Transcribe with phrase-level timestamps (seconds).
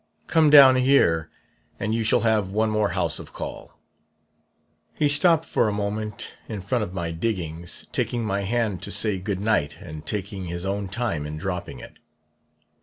[0.25, 1.29] Come down here,
[1.79, 3.77] and you shall have one more house of call.
[4.95, 9.19] "He stopped for a moment in front of my diggings, taking my hand to say
[9.19, 11.99] goodnight and taking his own time in dropping it.